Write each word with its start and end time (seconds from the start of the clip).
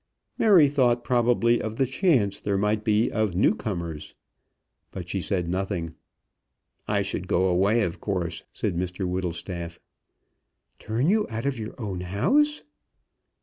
Mary 0.39 0.67
thought 0.67 1.03
probably 1.03 1.61
of 1.61 1.75
the 1.75 1.85
chance 1.85 2.41
there 2.41 2.57
might 2.57 2.83
be 2.83 3.11
of 3.11 3.35
newcomers, 3.35 4.15
but 4.89 5.07
she 5.07 5.21
said 5.21 5.47
nothing. 5.47 5.93
"I 6.87 7.03
should 7.03 7.27
go 7.27 7.45
away, 7.45 7.83
of 7.83 8.01
course," 8.01 8.41
said 8.51 8.75
Mr 8.75 9.05
Whittlestaff. 9.07 9.77
"Turn 10.79 11.07
you 11.07 11.27
out 11.29 11.45
of 11.45 11.59
your 11.59 11.79
own 11.79 11.99
house!" 12.01 12.63